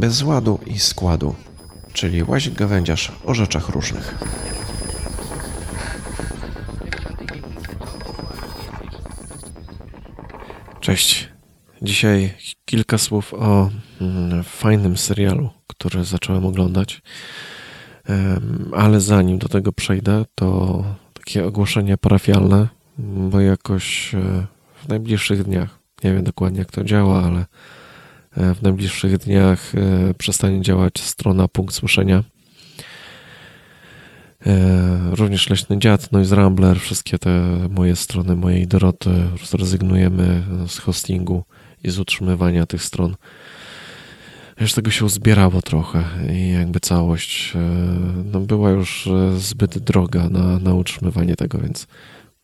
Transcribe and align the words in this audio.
Bez 0.00 0.22
ładu 0.22 0.58
i 0.66 0.78
składu, 0.78 1.34
czyli 1.92 2.22
łazik 2.22 2.54
gawędziarz 2.54 3.12
o 3.24 3.34
rzeczach 3.34 3.68
różnych. 3.68 4.14
Cześć. 10.80 11.28
Dzisiaj 11.82 12.34
kilka 12.64 12.98
słów 12.98 13.34
o 13.34 13.70
mm, 14.00 14.44
fajnym 14.44 14.96
serialu, 14.96 15.50
który 15.66 16.04
zacząłem 16.04 16.46
oglądać. 16.46 17.02
Ale 18.72 19.00
zanim 19.00 19.38
do 19.38 19.48
tego 19.48 19.72
przejdę, 19.72 20.24
to 20.34 20.84
takie 21.14 21.46
ogłoszenie 21.46 21.98
parafialne, 21.98 22.68
bo 22.98 23.40
jakoś 23.40 24.14
e, 24.14 24.46
w 24.84 24.88
najbliższych 24.88 25.42
dniach, 25.44 25.78
nie 26.04 26.12
wiem 26.12 26.24
dokładnie 26.24 26.58
jak 26.58 26.72
to 26.72 26.84
działa, 26.84 27.24
ale 27.24 27.46
w 28.36 28.62
najbliższych 28.62 29.18
dniach 29.18 29.74
e, 29.74 30.14
przestanie 30.14 30.62
działać 30.62 31.00
strona 31.00 31.48
Punkt 31.48 31.74
Słyszenia. 31.74 32.24
E, 34.46 35.10
Również 35.10 35.50
Leśny 35.50 35.78
Dziad, 35.78 36.12
Noise 36.12 36.36
Rambler, 36.36 36.80
wszystkie 36.80 37.18
te 37.18 37.30
moje 37.70 37.96
strony, 37.96 38.36
mojej 38.36 38.66
Doroty, 38.66 39.10
zrezygnujemy 39.44 40.42
z 40.66 40.78
hostingu 40.78 41.44
i 41.84 41.90
z 41.90 41.98
utrzymywania 41.98 42.66
tych 42.66 42.82
stron. 42.82 43.16
Już 44.60 44.72
tego 44.72 44.90
się 44.90 45.04
uzbierało 45.04 45.62
trochę 45.62 46.04
i 46.32 46.52
jakby 46.52 46.80
całość 46.80 47.52
e, 47.54 47.58
no, 48.24 48.40
była 48.40 48.70
już 48.70 49.06
e, 49.06 49.38
zbyt 49.38 49.78
droga 49.78 50.28
na, 50.28 50.58
na 50.58 50.74
utrzymywanie 50.74 51.36
tego, 51.36 51.58
więc 51.58 51.86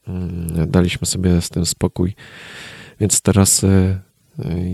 mm, 0.09 0.71
daliśmy 0.71 1.07
sobie 1.07 1.41
z 1.41 1.49
tym 1.49 1.67
spokój. 1.67 2.15
Więc 3.01 3.21
teraz 3.21 3.65
e, 3.65 4.01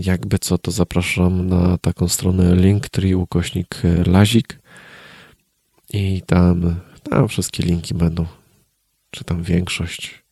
jakby 0.01 0.39
co, 0.39 0.57
to 0.57 0.71
zapraszam 0.71 1.47
na 1.47 1.77
taką 1.77 2.07
stronę 2.07 2.55
linktree 2.55 3.15
ukośnik 3.15 3.81
lazik 4.05 4.59
i 5.93 6.21
tam, 6.25 6.75
tam 7.03 7.27
wszystkie 7.27 7.63
linki 7.63 7.93
będą, 7.93 8.25
czy 9.11 9.23
tam 9.23 9.43
większość. 9.43 10.23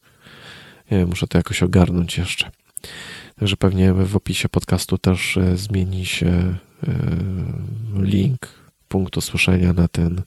Wiem, 0.91 1.09
muszę 1.09 1.27
to 1.27 1.37
jakoś 1.37 1.63
ogarnąć 1.63 2.17
jeszcze. 2.17 2.51
Także 3.39 3.57
pewnie 3.57 3.93
w 3.93 4.15
opisie 4.15 4.49
podcastu 4.49 4.97
też 4.97 5.37
e, 5.37 5.57
zmieni 5.57 6.05
się 6.05 6.27
e, 6.27 6.57
link 7.95 8.47
punktu 8.87 9.21
słyszenia 9.21 9.73
na 9.73 9.87
ten 9.87 10.21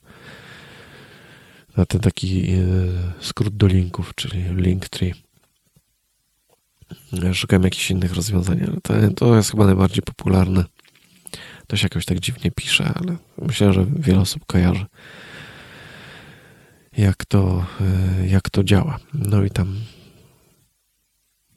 na 1.77 1.85
ten 1.85 2.01
taki 2.01 2.51
e, 2.51 2.57
skrót 3.19 3.57
do 3.57 3.67
linków, 3.67 4.15
czyli 4.15 4.43
Linktree. 4.55 5.24
Szukałem 7.33 7.63
jakichś 7.63 7.91
innych 7.91 8.13
rozwiązań, 8.13 8.59
ale 8.67 8.81
to, 8.81 9.13
to 9.15 9.35
jest 9.35 9.51
chyba 9.51 9.65
najbardziej 9.65 10.03
popularne. 10.03 10.63
To 11.67 11.77
się 11.77 11.85
jakoś 11.85 12.05
tak 12.05 12.19
dziwnie 12.19 12.51
pisze, 12.51 12.93
ale 12.95 13.17
myślę, 13.37 13.73
że 13.73 13.85
wiele 13.99 14.19
osób 14.19 14.45
kojarzy 14.45 14.85
jak 16.97 17.25
to, 17.25 17.65
e, 18.21 18.27
jak 18.27 18.49
to 18.49 18.63
działa. 18.63 18.99
No 19.13 19.43
i 19.43 19.49
tam 19.49 19.75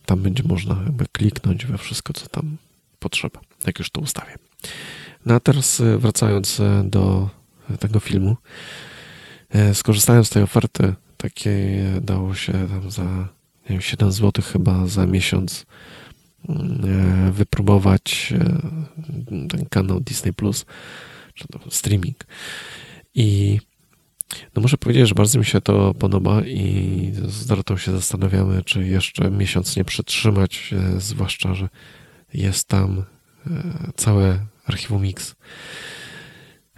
tam 0.06 0.22
będzie 0.22 0.42
można 0.42 0.82
jakby 0.84 1.06
kliknąć 1.12 1.66
we 1.66 1.78
wszystko, 1.78 2.12
co 2.12 2.28
tam 2.28 2.56
potrzeba, 2.98 3.40
jak 3.66 3.78
już 3.78 3.90
to 3.90 4.00
ustawię. 4.00 4.34
No 5.26 5.34
a 5.34 5.40
teraz 5.40 5.80
e, 5.80 5.98
wracając 5.98 6.60
e, 6.60 6.84
do 6.84 7.30
tego 7.80 8.00
filmu, 8.00 8.36
skorzystałem 9.74 10.24
z 10.24 10.30
tej 10.30 10.42
oferty 10.42 10.94
takiej, 11.16 11.80
dało 12.00 12.34
się 12.34 12.52
tam 12.52 12.90
za 12.90 13.28
7 13.78 14.12
zł 14.12 14.44
chyba 14.52 14.86
za 14.86 15.06
miesiąc 15.06 15.66
e, 16.48 17.32
wypróbować 17.32 18.32
e, 18.32 19.48
ten 19.48 19.66
kanał 19.70 20.00
Disney 20.00 20.32
Plus, 20.32 20.66
streaming. 21.70 22.26
I 23.14 23.58
no 24.56 24.62
muszę 24.62 24.76
powiedzieć, 24.76 25.08
że 25.08 25.14
bardzo 25.14 25.38
mi 25.38 25.44
się 25.44 25.60
to 25.60 25.94
podoba 25.94 26.42
i 26.42 27.12
z 27.28 27.46
Dorotą 27.46 27.76
się 27.76 27.92
zastanawiamy, 27.92 28.62
czy 28.64 28.86
jeszcze 28.86 29.30
miesiąc 29.30 29.76
nie 29.76 29.84
przetrzymać, 29.84 30.70
e, 30.72 31.00
zwłaszcza, 31.00 31.54
że 31.54 31.68
jest 32.34 32.68
tam 32.68 33.04
całe 33.96 34.46
archiwum 34.66 35.02
Mix. 35.02 35.34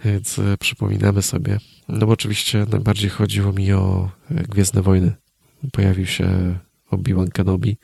Więc 0.05 0.39
przypominamy 0.59 1.21
sobie. 1.21 1.57
No 1.87 2.05
bo 2.05 2.13
oczywiście 2.13 2.65
najbardziej 2.71 3.09
chodziło 3.09 3.53
mi 3.53 3.73
o 3.73 4.11
Gwiezdne 4.29 4.81
Wojny. 4.81 5.15
Pojawił 5.71 6.05
się 6.05 6.57
Obi-Wan 6.91 7.29
Kenobi, 7.29 7.77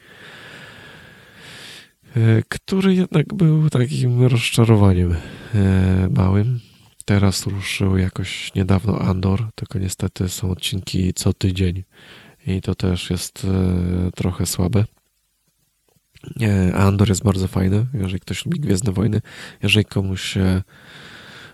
e, 2.15 2.43
który 2.49 2.95
jednak 2.95 3.33
był 3.33 3.69
takim 3.69 4.23
rozczarowaniem 4.23 5.15
e, 5.55 6.09
małym. 6.09 6.59
Teraz 7.05 7.47
ruszył 7.47 7.97
jakoś 7.97 8.55
niedawno 8.55 8.99
Andor, 8.99 9.43
tylko 9.55 9.79
niestety 9.79 10.29
są 10.29 10.51
odcinki 10.51 11.13
co 11.13 11.33
tydzień 11.33 11.83
i 12.47 12.61
to 12.61 12.75
też 12.75 13.09
jest 13.09 13.45
e, 13.45 14.11
trochę 14.11 14.45
słabe. 14.45 14.85
Andor 16.73 17.09
jest 17.09 17.23
bardzo 17.23 17.47
fajny, 17.47 17.85
jeżeli 17.93 18.19
ktoś 18.19 18.45
lubi 18.45 18.59
Gwiezdne 18.59 18.91
Wojny. 18.91 19.21
Jeżeli 19.63 19.85
komuś 19.85 20.37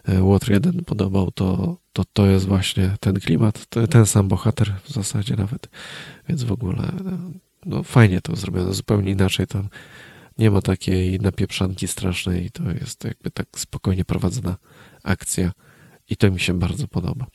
e, 0.07 0.21
Water 0.21 0.51
1 0.51 0.83
podobał, 0.85 1.31
to, 1.31 1.77
to 1.93 2.05
to 2.13 2.25
jest 2.25 2.45
właśnie 2.45 2.95
ten 2.99 3.19
klimat, 3.19 3.65
ten 3.89 4.05
sam 4.05 4.27
bohater 4.27 4.73
w 4.83 4.89
zasadzie 4.89 5.35
nawet. 5.35 5.69
Więc 6.29 6.43
w 6.43 6.51
ogóle 6.51 6.91
no, 7.65 7.83
fajnie 7.83 8.21
to 8.21 8.35
zrobione, 8.35 8.73
zupełnie 8.73 9.11
inaczej 9.11 9.47
tam 9.47 9.69
nie 10.37 10.51
ma 10.51 10.61
takiej 10.61 11.19
napieprzanki 11.19 11.87
strasznej, 11.87 12.51
to 12.51 12.71
jest 12.71 13.03
jakby 13.03 13.31
tak 13.31 13.47
spokojnie 13.55 14.05
prowadzona 14.05 14.57
akcja 15.03 15.51
i 16.09 16.17
to 16.17 16.31
mi 16.31 16.39
się 16.39 16.59
bardzo 16.59 16.87
podoba. 16.87 17.27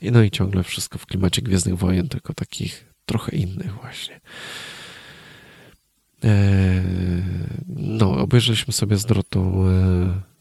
I 0.00 0.12
no 0.12 0.22
i 0.22 0.30
ciągle 0.30 0.62
wszystko 0.62 0.98
w 0.98 1.06
klimacie 1.06 1.42
Gwiezdnych 1.42 1.78
Wojen, 1.78 2.08
tylko 2.08 2.34
takich 2.34 2.94
trochę 3.06 3.36
innych 3.36 3.74
właśnie. 3.74 4.20
Eee, 6.22 6.82
no, 7.68 8.18
obejrzeliśmy 8.18 8.72
sobie 8.72 8.96
z 8.96 9.04
Dorotą, 9.04 9.68
e, 9.68 10.33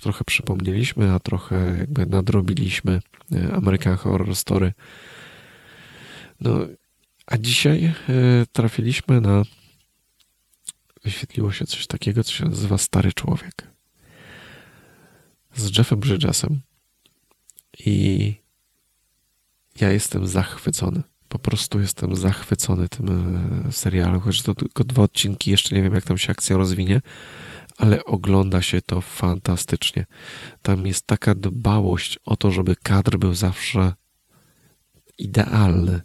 trochę 0.00 0.24
przypomnieliśmy, 0.24 1.12
a 1.12 1.18
trochę 1.18 1.76
jakby 1.78 2.06
nadrobiliśmy 2.06 3.00
e, 3.32 3.54
American 3.54 3.96
Horror 3.96 4.36
Story. 4.36 4.72
No, 6.40 6.58
a 7.26 7.38
dzisiaj 7.38 7.84
e, 7.84 7.92
trafiliśmy 8.52 9.20
na 9.20 9.42
wyświetliło 11.04 11.52
się 11.52 11.66
coś 11.66 11.86
takiego, 11.86 12.24
co 12.24 12.32
się 12.32 12.44
nazywa 12.44 12.78
Stary 12.78 13.12
Człowiek 13.12 13.66
z 15.54 15.78
Jeffem 15.78 16.00
Bridgesem 16.00 16.60
i 17.78 18.34
ja 19.80 19.90
jestem 19.90 20.26
zachwycony. 20.26 21.02
Po 21.28 21.38
prostu 21.38 21.80
jestem 21.80 22.16
zachwycony 22.16 22.88
tym 22.88 23.08
e, 23.68 23.72
serialem, 23.72 24.20
choć 24.20 24.42
to 24.42 24.54
tylko 24.54 24.84
dwa 24.84 25.02
odcinki, 25.02 25.50
jeszcze 25.50 25.74
nie 25.74 25.82
wiem 25.82 25.94
jak 25.94 26.04
tam 26.04 26.18
się 26.18 26.30
akcja 26.30 26.56
rozwinie, 26.56 27.00
ale 27.80 28.04
ogląda 28.04 28.62
się 28.62 28.82
to 28.82 29.00
fantastycznie. 29.00 30.06
Tam 30.62 30.86
jest 30.86 31.06
taka 31.06 31.34
dbałość 31.34 32.18
o 32.24 32.36
to, 32.36 32.50
żeby 32.50 32.76
kadr 32.82 33.18
był 33.18 33.34
zawsze 33.34 33.92
idealny. 35.18 36.00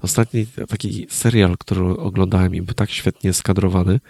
Ostatni 0.00 0.46
taki 0.68 1.06
serial, 1.10 1.56
który 1.58 1.84
oglądałem 1.84 2.54
i 2.54 2.62
był 2.62 2.74
tak 2.74 2.90
świetnie 2.90 3.32
skadrowany, 3.32 4.00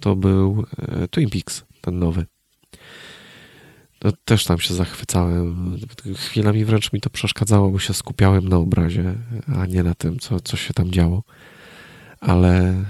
to 0.00 0.16
był 0.16 0.64
e, 0.78 1.08
Twin 1.08 1.30
Peaks, 1.30 1.64
ten 1.80 1.98
nowy. 1.98 2.26
No, 4.04 4.12
też 4.24 4.44
tam 4.44 4.58
się 4.58 4.74
zachwycałem. 4.74 5.76
Chwilami 6.16 6.64
wręcz 6.64 6.92
mi 6.92 7.00
to 7.00 7.10
przeszkadzało, 7.10 7.70
bo 7.70 7.78
się 7.78 7.94
skupiałem 7.94 8.48
na 8.48 8.56
obrazie, 8.56 9.14
a 9.56 9.66
nie 9.66 9.82
na 9.82 9.94
tym, 9.94 10.18
co, 10.18 10.40
co 10.40 10.56
się 10.56 10.74
tam 10.74 10.90
działo. 10.90 11.22
Ale 12.20 12.58
e, 12.58 12.84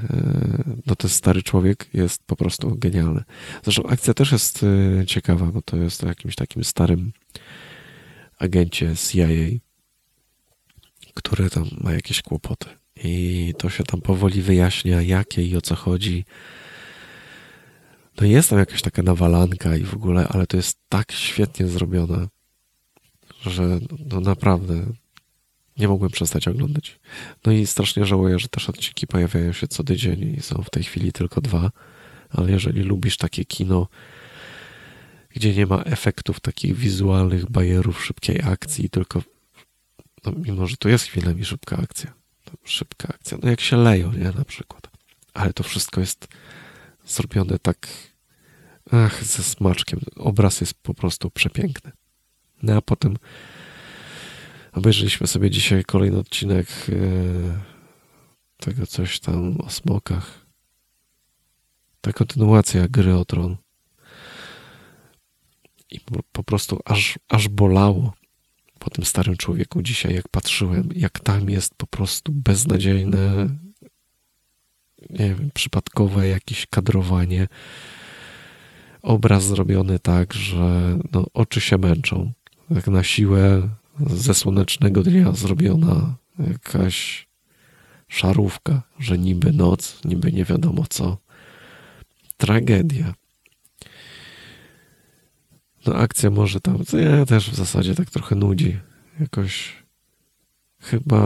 no, 0.86 0.96
ten 0.96 1.10
stary 1.10 1.42
człowiek 1.42 1.86
jest 1.94 2.22
po 2.26 2.36
prostu 2.36 2.76
genialny. 2.78 3.24
Zresztą 3.62 3.82
akcja 3.82 4.14
też 4.14 4.32
jest 4.32 4.64
e, 5.00 5.06
ciekawa, 5.06 5.46
bo 5.46 5.62
to 5.62 5.76
jest 5.76 6.04
o 6.04 6.08
jakimś 6.08 6.34
takim 6.34 6.64
starym 6.64 7.12
agencie 8.38 8.96
CIA, 8.96 9.28
który 11.14 11.50
tam 11.50 11.64
ma 11.80 11.92
jakieś 11.92 12.22
kłopoty. 12.22 12.66
I 13.04 13.54
to 13.58 13.70
się 13.70 13.84
tam 13.84 14.00
powoli 14.00 14.42
wyjaśnia, 14.42 15.02
jakie 15.02 15.42
i 15.46 15.56
o 15.56 15.60
co 15.60 15.74
chodzi. 15.74 16.24
No 18.20 18.26
jest 18.26 18.50
tam 18.50 18.58
jakaś 18.58 18.82
taka 18.82 19.02
nawalanka 19.02 19.76
i 19.76 19.84
w 19.84 19.94
ogóle, 19.94 20.28
ale 20.28 20.46
to 20.46 20.56
jest 20.56 20.78
tak 20.88 21.12
świetnie 21.12 21.66
zrobione, 21.66 22.28
że 23.40 23.78
no 24.06 24.20
naprawdę 24.20 24.86
nie 25.78 25.88
mogłem 25.88 26.10
przestać 26.10 26.48
oglądać. 26.48 27.00
No 27.46 27.52
i 27.52 27.66
strasznie 27.66 28.04
żałuję, 28.04 28.38
że 28.38 28.48
też 28.48 28.69
odcinki 28.69 29.06
pojawiają 29.06 29.52
się 29.52 29.69
co 29.69 29.84
tydzień 29.84 30.34
i 30.38 30.42
są 30.42 30.62
w 30.62 30.70
tej 30.70 30.84
chwili 30.84 31.12
tylko 31.12 31.40
dwa, 31.40 31.70
ale 32.30 32.50
jeżeli 32.50 32.82
lubisz 32.82 33.16
takie 33.16 33.44
kino, 33.44 33.88
gdzie 35.30 35.54
nie 35.54 35.66
ma 35.66 35.82
efektów 35.82 36.40
takich 36.40 36.76
wizualnych, 36.76 37.50
bajerów, 37.50 38.04
szybkiej 38.04 38.42
akcji, 38.42 38.90
tylko 38.90 39.22
no 40.25 40.32
mimo, 40.36 40.66
że 40.66 40.76
to 40.76 40.88
jest 40.88 41.04
chwilami 41.04 41.44
szybka 41.44 41.76
akcja, 41.76 42.12
szybka 42.64 43.08
akcja, 43.08 43.38
no 43.42 43.50
jak 43.50 43.60
się 43.60 43.76
leją, 43.76 44.12
nie, 44.12 44.32
na 44.32 44.44
przykład, 44.44 44.90
ale 45.34 45.52
to 45.52 45.62
wszystko 45.62 46.00
jest 46.00 46.28
zrobione 47.06 47.58
tak 47.58 47.88
ach, 48.90 49.24
ze 49.24 49.42
smaczkiem. 49.42 50.00
Obraz 50.16 50.60
jest 50.60 50.74
po 50.74 50.94
prostu 50.94 51.31
przepiękny. 51.31 51.92
No 52.62 52.76
a 52.76 52.81
potem 52.81 53.16
obejrzeliśmy 54.78 55.26
sobie 55.26 55.50
dzisiaj 55.50 55.84
kolejny 55.84 56.19
odcinek 56.19 56.66
e, 56.88 56.92
tego 58.56 58.86
coś 58.86 59.20
tam 59.20 59.60
o 59.60 59.70
smokach. 59.70 60.46
Ta 62.00 62.12
kontynuacja 62.12 62.88
gry 62.88 63.16
o 63.16 63.25
tron. 63.25 63.56
I 65.90 66.00
po, 66.32 66.44
prostu 66.44 66.80
aż, 66.84 67.19
aż 67.28 67.48
bolało 67.48 68.12
po 68.78 68.90
tym 68.90 69.04
starym 69.04 69.36
człowieku 69.36 69.82
dzisiaj, 69.82 70.14
jak 70.14 70.28
patrzyłem, 70.28 70.88
jak 70.94 71.20
tam 71.20 71.50
jest 71.50 71.74
po 71.74 71.86
prostu 71.86 72.32
beznadziejne, 72.32 73.48
nie 75.10 75.34
wiem, 75.34 75.50
przypadkowe 75.54 76.28
jakieś 76.28 76.66
kadrowanie. 76.66 77.48
Obraz 79.02 79.44
zrobiony 79.44 79.98
tak, 79.98 80.34
że 80.34 80.98
no, 81.12 81.26
oczy 81.34 81.60
się 81.60 81.78
męczą. 81.78 82.32
Jak 82.70 82.86
na 82.86 83.02
siłę 83.02 83.69
ze 84.06 84.34
słonecznego 84.34 85.02
dnia 85.02 85.32
zrobiona 85.32 86.16
jakaś 86.38 87.28
szarówka, 88.08 88.82
że 88.98 89.18
niby 89.18 89.52
noc, 89.52 90.00
niby 90.04 90.32
nie 90.32 90.44
wiadomo 90.44 90.84
co. 90.88 91.18
Tragedia. 92.36 93.14
No 95.86 95.94
akcja 95.94 96.30
może 96.30 96.60
tam, 96.60 96.78
ja 96.92 97.26
też 97.26 97.50
w 97.50 97.54
zasadzie 97.54 97.94
tak 97.94 98.10
trochę 98.10 98.34
nudzi. 98.36 98.78
Jakoś 99.20 99.72
chyba 100.80 101.22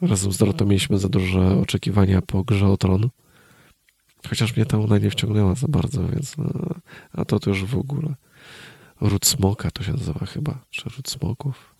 razem 0.00 0.32
z 0.32 0.38
Dorotą 0.38 0.66
mieliśmy 0.66 0.98
za 0.98 1.08
duże 1.08 1.60
oczekiwania 1.60 2.22
po 2.22 2.44
grze 2.44 2.68
o 2.68 2.76
tron. 2.76 3.08
Chociaż 4.28 4.56
mnie 4.56 4.66
ta 4.66 4.78
ona 4.78 4.98
nie 4.98 5.10
wciągnęła 5.10 5.54
za 5.54 5.68
bardzo, 5.68 6.08
więc 6.08 6.36
no, 6.36 6.50
a 7.12 7.24
to 7.24 7.38
to 7.38 7.50
już 7.50 7.64
w 7.64 7.76
ogóle. 7.76 8.14
Ród 9.00 9.26
smoka 9.26 9.70
to 9.70 9.82
się 9.82 9.92
nazywa 9.92 10.26
chyba, 10.26 10.64
czy 10.70 10.88
ród 10.96 11.10
smoków. 11.10 11.74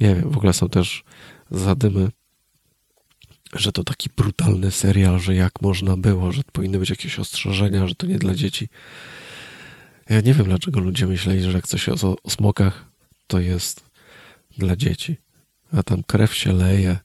Nie 0.00 0.14
wiem, 0.14 0.30
w 0.30 0.36
ogóle 0.36 0.52
są 0.52 0.68
też 0.68 1.04
zadymy, 1.50 2.10
że 3.52 3.72
to 3.72 3.84
taki 3.84 4.10
brutalny 4.16 4.70
serial, 4.70 5.18
że 5.18 5.34
jak 5.34 5.62
można 5.62 5.96
było, 5.96 6.32
że 6.32 6.42
powinny 6.52 6.78
być 6.78 6.90
jakieś 6.90 7.18
ostrzeżenia, 7.18 7.86
że 7.86 7.94
to 7.94 8.06
nie 8.06 8.18
dla 8.18 8.34
dzieci. 8.34 8.68
Ja 10.08 10.20
nie 10.20 10.34
wiem, 10.34 10.46
dlaczego 10.46 10.80
ludzie 10.80 11.06
myśleli, 11.06 11.42
że 11.42 11.52
jak 11.52 11.68
coś 11.68 11.88
o, 11.88 12.16
o 12.22 12.30
smokach, 12.30 12.84
to 13.26 13.40
jest 13.40 13.90
dla 14.58 14.76
dzieci. 14.76 15.16
A 15.72 15.82
tam 15.82 16.02
krew 16.02 16.34
się 16.34 16.52
leje, 16.52 16.98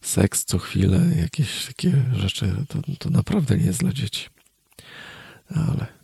seks 0.00 0.44
co 0.44 0.58
chwilę, 0.58 1.00
jakieś 1.20 1.66
takie 1.66 2.04
rzeczy, 2.12 2.54
to, 2.68 2.78
to 2.98 3.10
naprawdę 3.10 3.56
nie 3.58 3.64
jest 3.64 3.80
dla 3.80 3.92
dzieci. 3.92 4.28
Ale. 5.54 6.03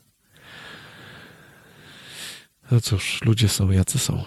No 2.70 2.81
cóż, 2.81 3.20
ludzie 3.25 3.49
są 3.49 3.70
jacy 3.70 3.99
są. 3.99 4.25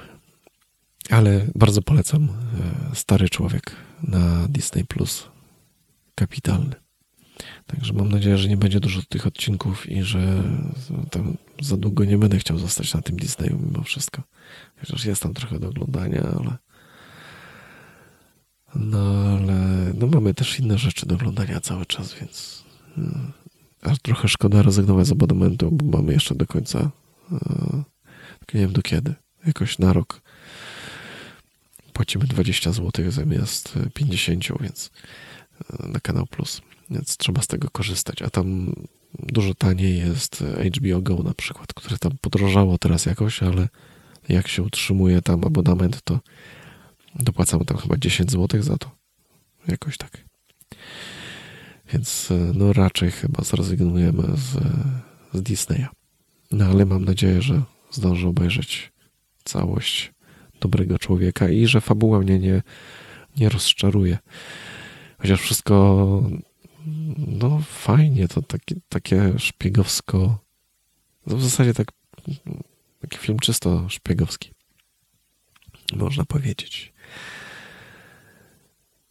Ale 1.09 1.47
bardzo 1.55 1.81
polecam 1.81 2.23
e, 2.91 2.95
Stary 2.95 3.29
Człowiek 3.29 3.75
na 4.03 4.47
Disney 4.47 4.85
Plus. 4.85 5.27
Kapitalny. 6.15 6.75
Także 7.67 7.93
mam 7.93 8.09
nadzieję, 8.09 8.37
że 8.37 8.49
nie 8.49 8.57
będzie 8.57 8.79
dużo 8.79 9.01
tych 9.09 9.27
odcinków 9.27 9.89
i 9.89 10.03
że 10.03 10.43
tam 11.11 11.37
za 11.61 11.77
długo 11.77 12.05
nie 12.05 12.17
będę 12.17 12.37
chciał 12.37 12.57
zostać 12.57 12.93
na 12.93 13.01
tym 13.01 13.15
Disneyu 13.17 13.59
mimo 13.59 13.83
wszystko. 13.83 14.21
Chociaż 14.79 15.05
jest 15.05 15.23
tam 15.23 15.33
trochę 15.33 15.59
do 15.59 15.69
oglądania, 15.69 16.21
ale 16.21 16.57
no 18.75 18.99
ale 19.37 19.91
no 19.93 20.07
mamy 20.07 20.33
też 20.33 20.59
inne 20.59 20.77
rzeczy 20.77 21.05
do 21.05 21.15
oglądania 21.15 21.61
cały 21.61 21.85
czas, 21.85 22.13
więc 22.13 22.63
hmm, 22.95 23.31
aż 23.81 23.99
trochę 23.99 24.27
szkoda 24.27 24.61
rezygnować 24.61 25.07
z 25.07 25.11
abonamentu, 25.11 25.71
bo 25.71 25.97
mamy 25.97 26.13
jeszcze 26.13 26.35
do 26.35 26.47
końca 26.47 26.91
e, 27.31 27.83
nie 28.53 28.61
wiem 28.61 28.73
do 28.73 28.81
kiedy, 28.81 29.13
jakoś 29.47 29.79
na 29.79 29.93
rok 29.93 30.21
płacimy 31.93 32.25
20 32.25 32.71
zł 32.71 33.11
zamiast 33.11 33.73
50, 33.93 34.43
więc 34.61 34.91
e, 35.79 35.87
na 35.87 35.99
kanał 35.99 36.25
Plus 36.25 36.61
więc 36.93 37.17
trzeba 37.17 37.41
z 37.41 37.47
tego 37.47 37.69
korzystać. 37.69 38.21
A 38.21 38.29
tam 38.29 38.75
dużo 39.19 39.53
taniej 39.53 39.97
jest 39.97 40.43
HBO 40.77 41.01
Go 41.01 41.23
na 41.23 41.33
przykład, 41.33 41.73
które 41.73 41.97
tam 41.97 42.11
podrożało 42.21 42.77
teraz 42.77 43.05
jakoś, 43.05 43.43
ale 43.43 43.69
jak 44.29 44.47
się 44.47 44.63
utrzymuje 44.63 45.21
tam 45.21 45.45
abonament, 45.45 46.01
to 46.03 46.19
dopłacamy 47.15 47.65
tam 47.65 47.77
chyba 47.77 47.97
10 47.97 48.31
zł 48.31 48.61
za 48.61 48.77
to. 48.77 48.91
Jakoś 49.67 49.97
tak. 49.97 50.25
Więc 51.93 52.29
no 52.53 52.73
raczej 52.73 53.11
chyba 53.11 53.43
zrezygnujemy 53.43 54.23
z, 54.35 54.63
z 55.33 55.43
Disneya. 55.43 55.87
No 56.51 56.65
ale 56.65 56.85
mam 56.85 57.05
nadzieję, 57.05 57.41
że 57.41 57.61
zdążę 57.93 58.27
obejrzeć 58.27 58.91
całość 59.43 60.13
dobrego 60.59 60.99
człowieka 60.99 61.49
i 61.49 61.67
że 61.67 61.81
fabuła 61.81 62.19
mnie 62.19 62.39
nie, 62.39 62.61
nie 63.37 63.49
rozczaruje. 63.49 64.17
Chociaż 65.17 65.41
wszystko 65.41 66.23
no 67.17 67.61
fajnie, 67.65 68.27
to 68.27 68.41
takie, 68.41 68.75
takie 68.89 69.33
szpiegowsko, 69.39 70.39
no 71.27 71.37
w 71.37 71.43
zasadzie 71.43 71.73
tak, 71.73 71.91
taki 73.01 73.17
film 73.17 73.39
czysto 73.39 73.89
szpiegowski, 73.89 74.51
można 75.95 76.25
powiedzieć. 76.25 76.93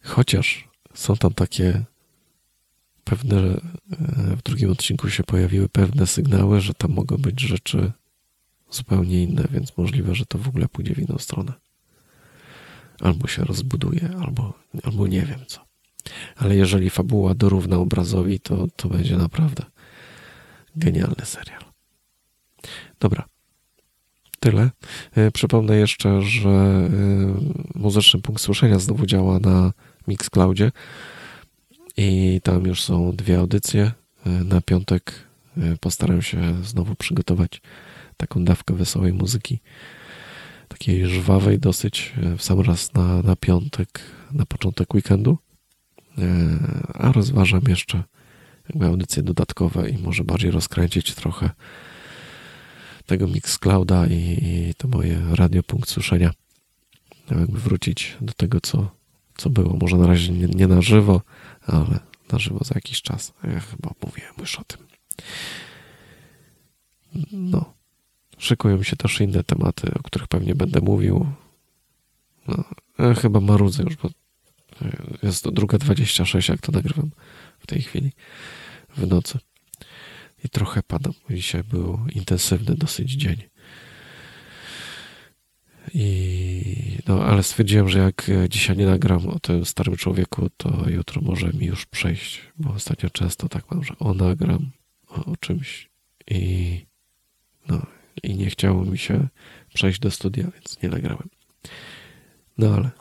Chociaż 0.03 0.67
są 0.93 1.17
tam 1.17 1.33
takie 1.33 1.85
pewne, 3.03 3.37
e, 3.37 3.59
w 4.35 4.41
drugim 4.43 4.71
odcinku 4.71 5.09
się 5.09 5.23
pojawiły 5.23 5.69
pewne 5.69 6.07
sygnały, 6.07 6.61
że 6.61 6.73
tam 6.73 6.91
mogą 6.91 7.17
być 7.17 7.41
rzeczy 7.41 7.91
zupełnie 8.75 9.23
inne, 9.23 9.43
więc 9.51 9.77
możliwe, 9.77 10.15
że 10.15 10.25
to 10.25 10.37
w 10.37 10.47
ogóle 10.47 10.67
pójdzie 10.67 10.95
w 10.95 10.99
inną 10.99 11.17
stronę. 11.17 11.53
Albo 13.01 13.27
się 13.27 13.43
rozbuduje, 13.43 14.09
albo, 14.21 14.53
albo 14.83 15.07
nie 15.07 15.21
wiem 15.21 15.39
co. 15.47 15.65
Ale 16.35 16.55
jeżeli 16.55 16.89
fabuła 16.89 17.33
dorówna 17.33 17.77
obrazowi, 17.77 18.39
to, 18.39 18.67
to 18.75 18.89
będzie 18.89 19.17
naprawdę 19.17 19.63
genialny 20.75 21.25
serial. 21.25 21.63
Dobra. 22.99 23.25
Tyle. 24.39 24.69
E, 25.15 25.31
przypomnę 25.31 25.75
jeszcze, 25.75 26.21
że 26.21 26.49
e, 26.49 26.89
muzyczny 27.75 28.21
punkt 28.21 28.41
słyszenia 28.41 28.79
znowu 28.79 29.05
działa 29.05 29.39
na 29.39 29.73
Mixcloudzie 30.07 30.71
i 31.97 32.39
tam 32.43 32.65
już 32.65 32.81
są 32.83 33.11
dwie 33.11 33.39
audycje. 33.39 33.91
E, 34.25 34.29
na 34.29 34.61
piątek 34.61 35.27
postaram 35.79 36.21
się 36.21 36.63
znowu 36.63 36.95
przygotować 36.95 37.61
taką 38.23 38.43
dawkę 38.45 38.73
wesołej 38.73 39.13
muzyki, 39.13 39.59
takiej 40.67 41.07
żwawej 41.07 41.59
dosyć, 41.59 42.13
w 42.37 42.43
sam 42.43 42.59
raz 42.59 42.93
na, 42.93 43.21
na 43.21 43.35
piątek, 43.35 44.01
na 44.31 44.45
początek 44.45 44.93
weekendu. 44.93 45.37
E, 46.17 46.23
a 46.93 47.11
rozważam 47.11 47.61
jeszcze 47.67 48.03
jakby 48.69 48.85
audycje 48.85 49.23
dodatkowe 49.23 49.89
i 49.89 49.97
może 49.97 50.23
bardziej 50.23 50.51
rozkręcić 50.51 51.15
trochę 51.15 51.49
tego 53.05 53.27
Mixclouda 53.27 54.07
i, 54.07 54.39
i 54.43 54.73
to 54.77 54.87
moje 54.87 55.21
radiopunkt 55.31 55.89
słyszenia. 55.89 56.31
Jakby 57.31 57.59
wrócić 57.59 58.17
do 58.21 58.33
tego, 58.33 58.61
co, 58.61 58.91
co 59.37 59.49
było. 59.49 59.77
Może 59.81 59.97
na 59.97 60.07
razie 60.07 60.31
nie, 60.31 60.47
nie 60.47 60.67
na 60.67 60.81
żywo, 60.81 61.21
ale 61.67 61.99
na 62.31 62.39
żywo 62.39 62.59
za 62.63 62.71
jakiś 62.75 63.01
czas. 63.01 63.33
Ja 63.43 63.59
chyba 63.59 63.89
mówiłem 64.05 64.33
już 64.37 64.59
o 64.59 64.63
tym. 64.63 64.79
No. 67.31 67.82
Szykują 68.43 68.83
się 68.83 68.95
też 68.95 69.21
inne 69.21 69.43
tematy, 69.43 69.91
o 69.99 70.03
których 70.03 70.27
pewnie 70.27 70.55
będę 70.55 70.81
mówił. 70.81 71.27
No, 72.47 72.63
ja 72.99 73.13
chyba 73.13 73.39
marudzę 73.39 73.83
już, 73.83 73.95
bo 73.95 74.09
jest 75.23 75.49
druga 75.49 75.77
26, 75.77 76.49
jak 76.49 76.61
to 76.61 76.71
nagrywam 76.71 77.11
w 77.59 77.67
tej 77.67 77.81
chwili 77.81 78.11
w 78.97 79.07
nocy. 79.07 79.39
I 80.45 80.49
trochę 80.49 80.83
pada. 80.83 81.09
Dzisiaj 81.29 81.63
był 81.63 81.99
intensywny 82.15 82.75
dosyć 82.75 83.11
dzień. 83.11 83.43
I 85.93 86.97
no, 87.07 87.25
ale 87.25 87.43
stwierdziłem, 87.43 87.89
że 87.89 87.99
jak 87.99 88.31
dzisiaj 88.49 88.77
nie 88.77 88.85
nagram 88.85 89.27
o 89.27 89.39
tym 89.39 89.65
starym 89.65 89.95
człowieku, 89.95 90.49
to 90.57 90.89
jutro 90.89 91.21
może 91.21 91.53
mi 91.53 91.65
już 91.65 91.85
przejść, 91.85 92.41
bo 92.57 92.73
ostatnio 92.73 93.09
często 93.09 93.49
tak 93.49 93.71
mam, 93.71 93.83
że 93.83 93.93
o 93.99 94.13
nagram 94.13 94.71
o, 95.07 95.25
o 95.25 95.37
czymś 95.37 95.89
i 96.27 96.85
no 97.67 97.85
i 98.23 98.35
nie 98.35 98.49
chciało 98.49 98.85
mi 98.85 98.97
się 98.97 99.27
przejść 99.73 99.99
do 99.99 100.11
studia, 100.11 100.43
więc 100.43 100.81
nie 100.81 100.89
nagrałem. 100.89 101.29
No 102.57 102.75
ale 102.75 102.91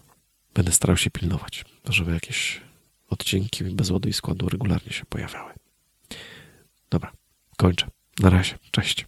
Będę 0.55 0.73
starał 0.73 0.97
się 0.97 1.11
pilnować, 1.11 1.65
żeby 1.89 2.13
jakieś 2.13 2.61
odcinki 3.09 3.65
bez 3.65 3.89
wody 3.89 4.09
i 4.09 4.13
składu 4.13 4.49
regularnie 4.49 4.93
się 4.93 5.05
pojawiały. 5.05 5.53
Dobra, 6.91 7.13
kończę. 7.57 7.87
Na 8.21 8.31
razie. 8.31 8.59
Cześć. 8.71 9.07